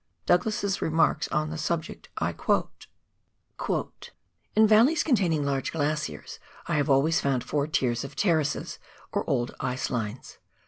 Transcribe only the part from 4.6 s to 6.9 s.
valleys containing large glaciers I have